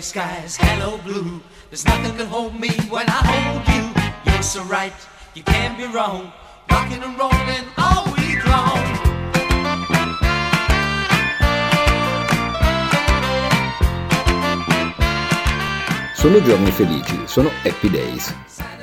gray 0.00 0.06
skies, 0.06 0.56
hello 0.56 0.98
blue. 1.04 1.42
There's 1.68 1.84
nothing 1.84 2.16
can 2.16 2.26
hold 2.26 2.58
me 2.58 2.70
when 2.88 3.06
I 3.08 3.20
hold 3.32 3.62
you. 3.68 4.32
You're 4.32 4.42
so 4.42 4.62
right, 4.64 4.94
you 5.34 5.42
can't 5.42 5.76
be 5.76 5.86
wrong. 5.86 6.32
Rocking 6.70 7.02
and 7.02 7.18
rolling 7.18 7.66
all 7.76 8.04
week 8.16 8.40
long. 8.46 8.80
Sono 16.14 16.42
giorni 16.42 16.70
felici, 16.70 17.18
sono 17.26 17.50
Happy 17.62 17.90
Days. 17.90 18.34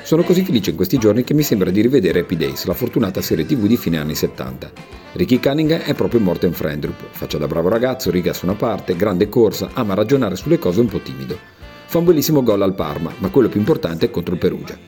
Sono 0.08 0.22
così 0.22 0.42
felice 0.42 0.70
in 0.70 0.76
questi 0.76 0.96
giorni 0.96 1.22
che 1.22 1.34
mi 1.34 1.42
sembra 1.42 1.68
di 1.68 1.82
rivedere 1.82 2.20
Happy 2.20 2.34
Days, 2.34 2.64
la 2.64 2.72
fortunata 2.72 3.20
serie 3.20 3.44
tv 3.44 3.66
di 3.66 3.76
fine 3.76 3.98
anni 3.98 4.14
70. 4.14 4.72
Ricky 5.12 5.38
Cunningham 5.38 5.80
è 5.80 5.92
proprio 5.92 6.18
Morten 6.18 6.54
Frendrup, 6.54 6.98
faccia 7.10 7.36
da 7.36 7.46
bravo 7.46 7.68
ragazzo, 7.68 8.10
riga 8.10 8.32
su 8.32 8.46
una 8.46 8.54
parte, 8.54 8.96
grande 8.96 9.28
corsa, 9.28 9.68
ama 9.74 9.92
ragionare 9.92 10.34
sulle 10.34 10.58
cose 10.58 10.80
un 10.80 10.86
po' 10.86 11.00
timido. 11.00 11.38
Fa 11.84 11.98
un 11.98 12.06
bellissimo 12.06 12.42
gol 12.42 12.62
al 12.62 12.74
Parma, 12.74 13.12
ma 13.18 13.28
quello 13.28 13.50
più 13.50 13.60
importante 13.60 14.06
è 14.06 14.10
contro 14.10 14.32
il 14.32 14.40
Perugia. 14.40 14.78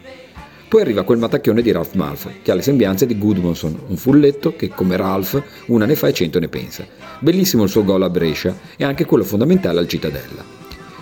Poi 0.66 0.80
arriva 0.80 1.02
quel 1.02 1.18
matacchione 1.18 1.60
di 1.60 1.70
Ralph 1.70 1.96
Malf, 1.96 2.30
che 2.40 2.50
ha 2.50 2.54
le 2.54 2.62
sembianze 2.62 3.04
di 3.04 3.18
Goodmanson, 3.18 3.78
un 3.88 3.96
fulletto 3.98 4.56
che, 4.56 4.68
come 4.70 4.96
Ralph, 4.96 5.42
una 5.66 5.84
ne 5.84 5.96
fa 5.96 6.08
e 6.08 6.14
cento 6.14 6.38
ne 6.38 6.48
pensa. 6.48 6.86
Bellissimo 7.18 7.64
il 7.64 7.68
suo 7.68 7.84
gol 7.84 8.04
a 8.04 8.08
Brescia 8.08 8.56
e 8.74 8.84
anche 8.84 9.04
quello 9.04 9.24
fondamentale 9.24 9.80
al 9.80 9.86
Cittadella. 9.86 10.59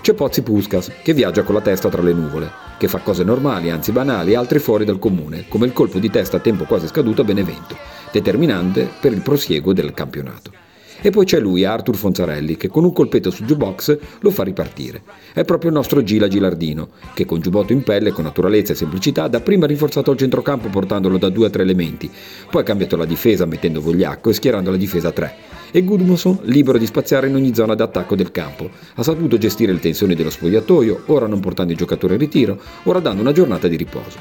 C'è 0.09 0.14
Pozzi 0.14 0.41
Puskas, 0.41 0.91
che 1.03 1.12
viaggia 1.12 1.42
con 1.42 1.55
la 1.55 1.61
testa 1.61 1.91
tra 1.91 2.01
le 2.01 2.14
nuvole, 2.14 2.51
che 2.78 2.89
fa 2.89 3.01
cose 3.01 3.25
normali, 3.25 3.69
anzi 3.69 3.92
banali, 3.92 4.34
altre 4.34 4.59
fuori 4.59 4.87
dal 4.87 4.98
comune, 4.98 5.45
come 5.48 5.67
il 5.67 5.75
colpo 5.75 5.98
di 5.98 6.09
testa 6.09 6.39
a 6.39 6.41
tempo 6.41 6.64
quasi 6.64 6.87
scaduto 6.87 7.20
a 7.20 7.25
Benevento, 7.25 7.77
determinante 8.11 8.89
per 9.03 9.12
il 9.12 9.20
prosieguo 9.20 9.75
del 9.75 9.92
campionato. 9.92 10.51
E 11.03 11.11
poi 11.11 11.27
c'è 11.27 11.39
lui, 11.39 11.67
Arthur 11.67 11.95
Fonzarelli, 11.95 12.56
che 12.56 12.69
con 12.69 12.84
un 12.84 12.95
colpetto 12.95 13.31
su 13.31 13.45
jukebox 13.45 13.98
lo 14.20 14.31
fa 14.31 14.45
ripartire. 14.45 15.03
È 15.34 15.45
proprio 15.45 15.69
il 15.69 15.77
nostro 15.77 16.03
Gila 16.03 16.27
Gilardino, 16.27 16.89
che 17.12 17.27
con 17.27 17.42
giubbotto 17.42 17.75
in 17.75 17.83
pelle, 17.83 18.11
con 18.11 18.25
naturalezza 18.25 18.73
e 18.73 18.77
semplicità, 18.77 19.29
dapprima 19.29 19.67
ha 19.67 19.69
rinforzato 19.69 20.11
il 20.11 20.17
centrocampo 20.17 20.70
portandolo 20.70 21.19
da 21.19 21.29
due 21.29 21.48
a 21.48 21.51
tre 21.51 21.64
elementi, 21.64 22.11
poi 22.51 22.62
ha 22.62 22.64
cambiato 22.64 22.97
la 22.97 23.05
difesa 23.05 23.45
mettendo 23.45 23.83
Vogliacco 23.83 24.31
e 24.31 24.33
schierando 24.33 24.70
la 24.70 24.79
difesa 24.79 25.09
a 25.09 25.12
tre. 25.12 25.34
E 25.70 25.83
Gudmundsson, 25.83 26.41
libero 26.42 26.78
di 26.78 26.86
spaziare 26.86 27.28
in 27.28 27.34
ogni 27.34 27.55
zona 27.55 27.74
d'attacco 27.74 28.14
del 28.14 28.30
campo, 28.30 28.70
ha 28.95 29.02
saputo 29.02 29.36
gestire 29.36 29.73
le 29.73 29.80
tensioni 29.80 30.14
dello 30.14 30.30
spogliatoio, 30.30 31.02
ora 31.06 31.27
non 31.27 31.40
portando 31.40 31.73
i 31.73 31.77
giocatori 31.77 32.14
in 32.14 32.20
ritiro, 32.20 32.58
ora 32.84 33.01
dando 33.01 33.20
una 33.20 33.33
giornata 33.33 33.68
di 33.68 33.77
riposo. 33.77 34.18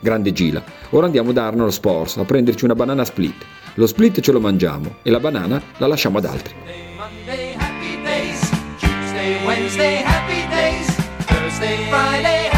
Grande 0.00 0.32
Gila, 0.32 0.62
ora 0.90 1.06
andiamo 1.06 1.32
da 1.32 1.46
Arnold 1.46 1.72
Sports 1.72 2.16
a 2.16 2.24
prenderci 2.24 2.64
una 2.64 2.74
banana 2.74 3.04
split. 3.04 3.44
Lo 3.74 3.86
split 3.86 4.20
ce 4.20 4.32
lo 4.32 4.40
mangiamo 4.40 4.96
e 5.02 5.10
la 5.10 5.20
banana 5.20 5.62
la 5.78 5.86
lasciamo 5.86 6.18
ad 6.18 6.24
altri. 6.24 6.54
Monday, 6.96 7.54
happy 7.54 8.02
days. 8.02 8.50
Tuesday, 8.78 9.44
Wednesday, 9.44 10.02
happy 10.04 10.48
days. 10.50 10.96
Thursday, 11.26 11.76
Friday, 11.88 12.46
happy 12.46 12.50
days. 12.50 12.57